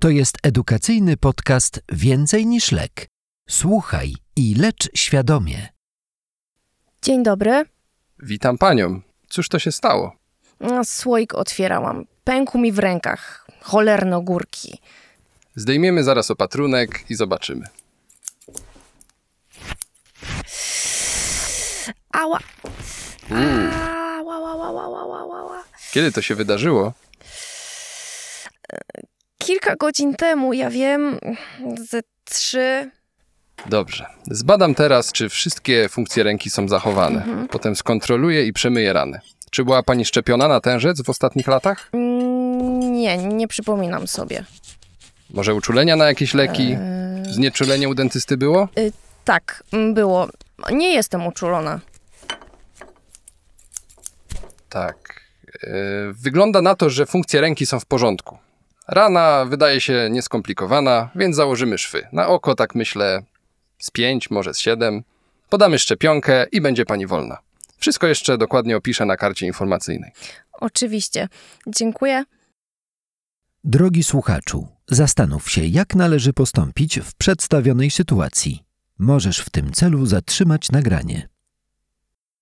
To 0.00 0.10
jest 0.10 0.38
edukacyjny 0.42 1.16
podcast 1.16 1.80
Więcej 1.92 2.46
niż 2.46 2.72
lek. 2.72 3.06
Słuchaj 3.48 4.14
i 4.36 4.54
lecz 4.54 4.88
świadomie. 4.94 5.68
Dzień 7.02 7.22
dobry. 7.22 7.64
Witam 8.22 8.58
panią. 8.58 9.00
Cóż 9.28 9.48
to 9.48 9.58
się 9.58 9.72
stało? 9.72 10.16
A, 10.60 10.84
Słoik 10.84 11.34
otwierałam. 11.34 12.04
Pękł 12.24 12.58
mi 12.58 12.72
w 12.72 12.78
rękach. 12.78 13.46
Cholerno 13.60 14.20
górki. 14.20 14.78
Zdejmiemy 15.56 16.04
zaraz 16.04 16.30
opatrunek 16.30 17.04
i 17.10 17.14
zobaczymy. 17.14 17.66
Ała. 22.12 22.38
Ała, 23.30 24.34
ała, 24.34 24.68
ała, 24.68 24.82
ała, 24.82 25.20
ała, 25.20 25.38
ała. 25.40 25.64
Kiedy 25.92 26.12
to 26.12 26.22
się 26.22 26.34
wydarzyło? 26.34 26.92
Kilka 29.40 29.76
godzin 29.76 30.14
temu, 30.14 30.52
ja 30.52 30.70
wiem, 30.70 31.18
ze 31.90 32.00
trzy. 32.24 32.90
Dobrze. 33.66 34.06
Zbadam 34.30 34.74
teraz, 34.74 35.12
czy 35.12 35.28
wszystkie 35.28 35.88
funkcje 35.88 36.22
ręki 36.22 36.50
są 36.50 36.68
zachowane. 36.68 37.46
Potem 37.50 37.76
skontroluję 37.76 38.46
i 38.46 38.52
przemyję 38.52 38.92
rany. 38.92 39.20
Czy 39.50 39.64
była 39.64 39.82
pani 39.82 40.04
szczepiona 40.04 40.48
na 40.48 40.60
tężec 40.60 41.02
w 41.02 41.10
ostatnich 41.10 41.46
latach? 41.46 41.88
Mm, 41.92 42.92
Nie, 42.92 43.16
nie 43.18 43.48
przypominam 43.48 44.06
sobie. 44.08 44.44
Może 45.30 45.54
uczulenia 45.54 45.96
na 45.96 46.06
jakieś 46.06 46.34
leki? 46.34 46.62
Eee, 46.72 47.32
Znieczulenie 47.32 47.88
u 47.88 47.94
dentysty 47.94 48.36
było? 48.36 48.68
tak, 49.24 49.64
mm, 49.72 49.94
było. 49.94 50.28
Nie 50.72 50.94
jestem 50.94 51.26
uczulona. 51.26 51.80
Tak. 54.68 55.20
Yy, 55.62 55.70
Wygląda 56.12 56.62
na 56.62 56.74
to, 56.74 56.90
że 56.90 57.06
funkcje 57.06 57.40
ręki 57.40 57.66
są 57.66 57.80
w 57.80 57.86
porządku. 57.86 58.38
Rana 58.90 59.44
wydaje 59.44 59.80
się 59.80 60.08
nieskomplikowana, 60.10 61.10
więc 61.14 61.36
założymy 61.36 61.78
szwy. 61.78 62.06
Na 62.12 62.28
oko, 62.28 62.54
tak 62.54 62.74
myślę, 62.74 63.22
z 63.78 63.90
pięć, 63.90 64.30
może 64.30 64.54
z 64.54 64.58
siedem. 64.58 65.02
Podamy 65.48 65.78
szczepionkę 65.78 66.46
i 66.52 66.60
będzie 66.60 66.84
pani 66.84 67.06
wolna. 67.06 67.38
Wszystko 67.78 68.06
jeszcze 68.06 68.38
dokładnie 68.38 68.76
opiszę 68.76 69.06
na 69.06 69.16
karcie 69.16 69.46
informacyjnej. 69.46 70.10
Oczywiście. 70.52 71.28
Dziękuję. 71.66 72.24
Drogi 73.64 74.04
słuchaczu, 74.04 74.68
zastanów 74.88 75.50
się, 75.50 75.64
jak 75.64 75.94
należy 75.94 76.32
postąpić 76.32 77.00
w 77.00 77.14
przedstawionej 77.14 77.90
sytuacji. 77.90 78.64
Możesz 78.98 79.38
w 79.38 79.50
tym 79.50 79.72
celu 79.72 80.06
zatrzymać 80.06 80.70
nagranie. 80.70 81.29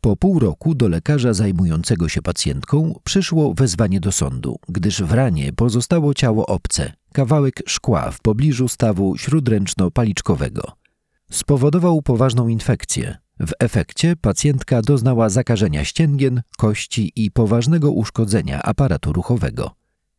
Po 0.00 0.16
pół 0.16 0.38
roku 0.38 0.74
do 0.74 0.88
lekarza 0.88 1.32
zajmującego 1.32 2.08
się 2.08 2.22
pacjentką 2.22 3.00
przyszło 3.04 3.54
wezwanie 3.54 4.00
do 4.00 4.12
sądu, 4.12 4.56
gdyż 4.68 5.02
w 5.02 5.12
ranie 5.12 5.52
pozostało 5.52 6.14
ciało 6.14 6.46
obce, 6.46 6.92
kawałek 7.12 7.62
szkła 7.66 8.10
w 8.10 8.20
pobliżu 8.20 8.68
stawu 8.68 9.16
śródręczno-paliczkowego. 9.16 10.62
Spowodował 11.30 12.02
poważną 12.02 12.48
infekcję. 12.48 13.16
W 13.40 13.52
efekcie 13.58 14.16
pacjentka 14.16 14.82
doznała 14.82 15.28
zakażenia 15.28 15.84
ścięgien, 15.84 16.42
kości 16.56 17.12
i 17.16 17.30
poważnego 17.30 17.90
uszkodzenia 17.90 18.62
aparatu 18.62 19.12
ruchowego. 19.12 19.70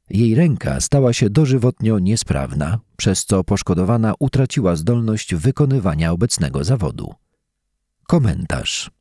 Jej 0.09 0.35
ręka 0.35 0.81
stała 0.81 1.13
się 1.13 1.29
dożywotnio 1.29 1.99
niesprawna, 1.99 2.79
przez 2.97 3.25
co 3.25 3.43
poszkodowana 3.43 4.13
utraciła 4.19 4.75
zdolność 4.75 5.35
wykonywania 5.35 6.11
obecnego 6.11 6.63
zawodu. 6.63 7.13
Komentarz. 8.07 8.91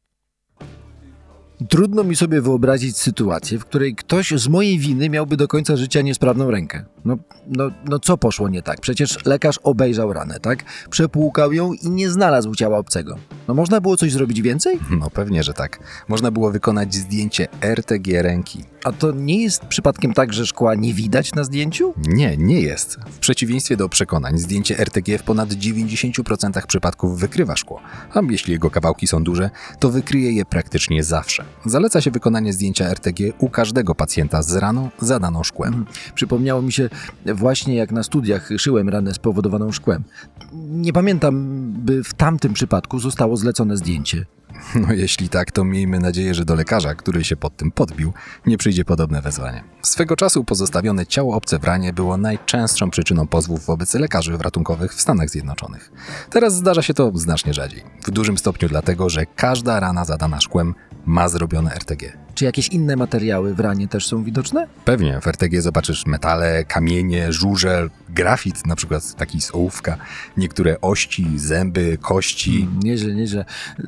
Trudno 1.69 2.05
mi 2.05 2.17
sobie 2.17 2.41
wyobrazić 2.41 2.97
sytuację, 2.97 3.59
w 3.59 3.65
której 3.65 3.95
ktoś 3.95 4.31
z 4.31 4.49
mojej 4.49 4.79
winy 4.79 5.11
miałby 5.11 5.37
do 5.37 5.49
końca 5.49 5.77
życia 5.77 6.01
niesprawną 6.01 6.51
rękę. 6.51 6.85
No, 7.05 7.17
no, 7.47 7.71
no 7.85 7.99
co 7.99 8.17
poszło 8.17 8.49
nie 8.49 8.63
tak? 8.63 8.81
Przecież 8.81 9.25
lekarz 9.25 9.59
obejrzał 9.63 10.13
ranę, 10.13 10.41
tak? 10.41 10.65
Przepłukał 10.91 11.53
ją 11.53 11.73
i 11.73 11.91
nie 11.91 12.11
znalazł 12.11 12.55
ciała 12.55 12.79
obcego. 12.79 13.17
No 13.49 13.55
można 13.55 13.81
było 13.81 13.97
coś 13.97 14.13
zrobić 14.13 14.43
więcej? 14.43 14.79
No 14.91 15.11
pewnie, 15.11 15.43
że 15.43 15.55
tak. 15.55 15.79
Można 16.09 16.31
było 16.31 16.51
wykonać 16.51 16.95
zdjęcie 16.95 17.49
RTG 17.63 18.23
ręki. 18.23 18.65
A 18.85 18.93
to 18.93 19.13
nie 19.13 19.43
jest 19.43 19.65
przypadkiem 19.65 20.15
tak, 20.15 20.33
że 20.33 20.47
szkła 20.47 20.75
nie 20.75 20.95
widać 20.95 21.35
na 21.35 21.45
zdjęciu? 21.45 21.95
Nie, 22.09 22.37
nie 22.37 22.61
jest. 22.61 22.99
W 23.11 23.19
przeciwieństwie 23.19 23.77
do 23.77 23.89
przekonań, 23.89 24.39
zdjęcie 24.39 24.79
RTG 24.79 25.19
w 25.19 25.23
ponad 25.23 25.49
90% 25.49 26.67
przypadków 26.67 27.19
wykrywa 27.19 27.57
szkło. 27.57 27.81
A 28.15 28.21
jeśli 28.31 28.53
jego 28.53 28.71
kawałki 28.71 29.07
są 29.07 29.25
duże, 29.25 29.51
to 29.79 29.91
wykryje 29.91 30.33
je 30.33 30.45
praktycznie 30.45 31.05
zawsze. 31.05 31.45
Zaleca 31.67 32.01
się 32.01 32.11
wykonanie 32.11 32.53
zdjęcia 32.53 32.91
RTG 32.91 33.33
u 33.39 33.51
każdego 33.51 33.95
pacjenta 33.95 34.43
z 34.43 34.57
raną 34.57 34.91
zadaną 35.01 35.43
szkłem. 35.43 35.87
Przypomniało 36.15 36.63
mi 36.63 36.73
się 36.73 36.89
właśnie 37.27 37.75
jak 37.75 37.93
na 37.93 38.03
studiach 38.03 38.49
szyłem 38.59 38.89
ranę 38.89 39.15
spowodowaną 39.15 39.73
szkłem. 39.73 40.05
Nie 40.53 40.93
pamiętam, 40.93 41.65
by 41.73 42.05
w 42.05 42.15
tamtym 42.15 42.53
przypadku 42.53 42.99
zostało 42.99 43.37
zlecone 43.37 43.77
zdjęcie. 43.77 44.27
No 44.75 44.93
jeśli 44.93 45.29
tak, 45.29 45.53
to 45.53 45.65
miejmy 45.65 45.99
nadzieję, 45.99 46.35
że 46.35 46.45
do 46.45 46.55
lekarza, 46.55 46.95
który 46.95 47.25
się 47.25 47.37
pod 47.37 47.57
tym 47.57 47.71
podbił, 47.71 48.13
nie 48.47 48.59
przyjdzie 48.59 48.85
podobne 48.85 49.23
wezwanie. 49.23 49.65
Swego 49.83 50.17
czasu 50.17 50.45
pozostawione 50.45 51.07
ciało 51.07 51.37
obce 51.37 51.59
w 51.59 51.65
ranie 51.65 51.93
było 51.93 52.17
najczęstszą 52.17 52.91
przyczyną 52.91 53.27
pozwów 53.27 53.67
wobec 53.67 53.95
lekarzy 53.95 54.37
ratunkowych 54.41 54.95
w 54.95 55.01
Stanach 55.01 55.31
Zjednoczonych. 55.31 55.93
Teraz 56.31 56.55
zdarza 56.55 56.83
się 56.83 56.95
to 56.95 57.13
znacznie 57.15 57.55
rzadziej. 57.55 57.83
W 58.05 58.11
dużym 58.11 58.39
stopniu 58.39 58.69
dlatego, 58.69 59.09
że 59.09 59.27
każda 59.27 59.81
rana 59.81 60.05
zadana 60.05 60.41
szkłem 60.41 60.75
ma 61.07 61.29
zrobione 61.29 61.75
RTG. 61.75 62.13
Czy 62.35 62.45
jakieś 62.45 62.69
inne 62.69 62.97
materiały 62.97 63.55
w 63.55 63.61
ranie 63.61 63.89
też 63.89 64.07
są 64.07 64.25
widoczne? 64.25 64.67
Pewnie 64.85 65.21
w 65.21 65.27
RTG 65.27 65.63
zobaczysz 65.63 66.07
metale, 66.07 66.65
kamienie, 66.65 67.33
żurzel, 67.33 67.91
grafit, 68.15 68.67
na 68.67 68.77
przykład 68.77 69.15
taki 69.15 69.41
z 69.41 69.55
ołówka, 69.55 69.97
niektóre 70.37 70.81
ości, 70.81 71.27
zęby, 71.37 71.99
kości. 72.01 72.63
Mm, 72.63 72.81
Nieźle, 72.83 73.15
nieźle. 73.15 73.45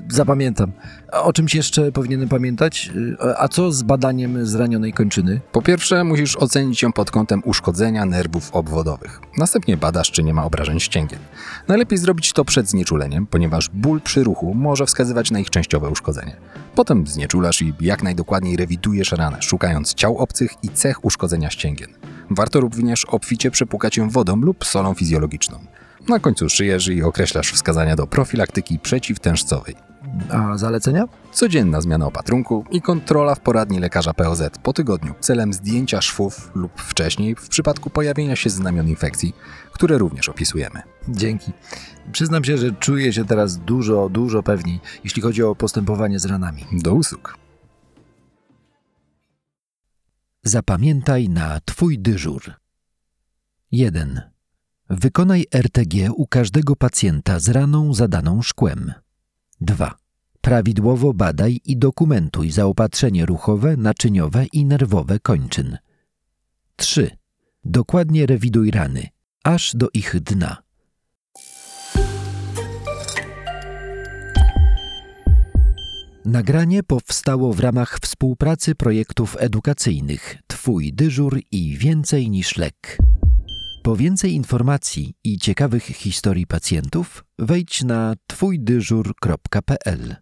Zapamiętam. 0.08 0.72
O 1.12 1.32
czymś 1.32 1.54
jeszcze 1.54 1.92
powinienem 1.92 2.28
pamiętać? 2.28 2.90
Y, 2.96 3.38
A 3.38 3.48
co 3.48 3.72
z 3.72 3.82
badaniem 3.82 4.46
zranionej 4.46 4.92
kończyny? 4.92 5.40
Po 5.52 5.62
pierwsze, 5.62 6.04
musisz 6.04 6.36
ocenić 6.36 6.82
ją 6.82 6.92
pod 6.92 7.10
kątem 7.10 7.42
uszkodzenia 7.44 8.06
nerwów 8.06 8.50
obwodowych. 8.52 9.20
Następnie 9.38 9.76
badasz, 9.76 10.10
czy 10.10 10.22
nie 10.22 10.34
ma 10.34 10.44
obrażeń 10.44 10.80
ścięgien. 10.80 11.18
Najlepiej 11.68 11.98
zrobić 11.98 12.32
to 12.32 12.44
przed 12.44 12.70
znieczuleniem, 12.70 13.26
ponieważ 13.26 13.68
ból 13.68 14.00
przy 14.00 14.24
ruchu 14.24 14.54
może 14.54 14.86
wskazywać 14.86 15.30
na 15.30 15.38
ich 15.38 15.50
częściowe 15.50 15.88
uszkodzenie. 15.88 16.36
Potem 16.74 17.06
znieczulasz 17.06 17.62
i 17.62 17.74
jak 17.80 18.02
najdokładniej 18.02 18.56
rewidujesz 18.56 19.12
ranę, 19.12 19.42
szukając 19.42 19.94
ciał 19.94 20.18
obcych 20.18 20.52
i 20.62 20.68
cech 20.68 21.04
uszkodzenia 21.04 21.50
ścięgien. 21.50 21.88
Warto 22.34 22.60
również 22.60 23.04
obficie 23.04 23.50
przepłukać 23.50 23.96
ją 23.96 24.10
wodą 24.10 24.36
lub 24.36 24.64
solą 24.64 24.94
fizjologiczną. 24.94 25.58
Na 26.08 26.18
końcu 26.18 26.48
szyjesz 26.48 26.88
i 26.88 27.02
określasz 27.02 27.52
wskazania 27.52 27.96
do 27.96 28.06
profilaktyki 28.06 28.78
przeciwtężcowej. 28.78 29.74
A 30.30 30.58
zalecenia? 30.58 31.04
Codzienna 31.32 31.80
zmiana 31.80 32.06
opatrunku 32.06 32.64
i 32.70 32.82
kontrola 32.82 33.34
w 33.34 33.40
poradni 33.40 33.80
lekarza 33.80 34.14
POZ 34.14 34.42
po 34.62 34.72
tygodniu 34.72 35.14
celem 35.20 35.52
zdjęcia 35.52 36.02
szwów 36.02 36.50
lub 36.54 36.80
wcześniej 36.80 37.34
w 37.34 37.48
przypadku 37.48 37.90
pojawienia 37.90 38.36
się 38.36 38.50
znamion 38.50 38.88
infekcji, 38.88 39.34
które 39.72 39.98
również 39.98 40.28
opisujemy. 40.28 40.82
Dzięki. 41.08 41.52
Przyznam 42.12 42.44
się, 42.44 42.58
że 42.58 42.70
czuję 42.72 43.12
się 43.12 43.24
teraz 43.24 43.58
dużo, 43.58 44.08
dużo 44.08 44.42
pewniej, 44.42 44.80
jeśli 45.04 45.22
chodzi 45.22 45.42
o 45.42 45.54
postępowanie 45.54 46.18
z 46.18 46.24
ranami. 46.24 46.66
Do 46.72 46.94
usług. 46.94 47.41
Zapamiętaj 50.44 51.28
na 51.28 51.60
Twój 51.60 51.98
dyżur. 51.98 52.52
1. 53.72 54.20
Wykonaj 54.90 55.46
RTG 55.54 56.10
u 56.10 56.26
każdego 56.26 56.76
pacjenta 56.76 57.40
z 57.40 57.48
raną 57.48 57.94
zadaną 57.94 58.42
szkłem. 58.42 58.92
2. 59.60 59.94
Prawidłowo 60.40 61.14
badaj 61.14 61.60
i 61.64 61.76
dokumentuj 61.76 62.50
zaopatrzenie 62.50 63.26
ruchowe, 63.26 63.76
naczyniowe 63.76 64.46
i 64.52 64.64
nerwowe 64.64 65.18
kończyn. 65.18 65.78
3. 66.76 67.10
Dokładnie 67.64 68.26
rewiduj 68.26 68.70
rany, 68.70 69.08
aż 69.44 69.72
do 69.76 69.88
ich 69.94 70.20
dna. 70.20 70.62
Nagranie 76.32 76.82
powstało 76.82 77.52
w 77.52 77.60
ramach 77.60 77.98
współpracy 78.02 78.74
projektów 78.74 79.36
edukacyjnych 79.38 80.36
Twój 80.46 80.92
dyżur 80.92 81.40
i 81.50 81.76
więcej 81.76 82.30
niż 82.30 82.56
lek. 82.56 82.98
Po 83.82 83.96
więcej 83.96 84.32
informacji 84.32 85.14
i 85.24 85.38
ciekawych 85.38 85.84
historii 85.84 86.46
pacjentów 86.46 87.24
wejdź 87.38 87.84
na 87.84 88.14
twójdyżur.pl. 88.26 90.16